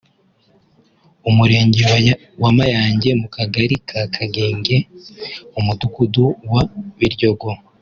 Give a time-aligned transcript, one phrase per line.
[1.29, 1.81] umurenge
[2.41, 4.75] wa Mayange mu kagali ka Kagenge
[5.57, 6.63] umudugudu wa
[6.97, 7.49] Biryogo